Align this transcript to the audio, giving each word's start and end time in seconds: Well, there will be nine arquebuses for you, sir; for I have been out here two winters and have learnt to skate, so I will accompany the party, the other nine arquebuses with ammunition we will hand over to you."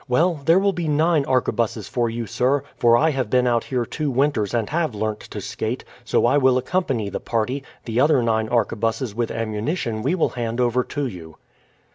Well, 0.07 0.41
there 0.43 0.57
will 0.57 0.73
be 0.73 0.87
nine 0.87 1.25
arquebuses 1.25 1.87
for 1.87 2.09
you, 2.09 2.25
sir; 2.25 2.63
for 2.75 2.97
I 2.97 3.11
have 3.11 3.29
been 3.29 3.45
out 3.45 3.65
here 3.65 3.85
two 3.85 4.09
winters 4.09 4.51
and 4.51 4.67
have 4.71 4.95
learnt 4.95 5.19
to 5.19 5.39
skate, 5.39 5.85
so 6.03 6.25
I 6.25 6.39
will 6.39 6.57
accompany 6.57 7.09
the 7.09 7.19
party, 7.19 7.61
the 7.85 7.99
other 7.99 8.23
nine 8.23 8.49
arquebuses 8.49 9.13
with 9.13 9.29
ammunition 9.29 10.01
we 10.01 10.15
will 10.15 10.29
hand 10.29 10.59
over 10.59 10.83
to 10.85 11.05
you." 11.05 11.37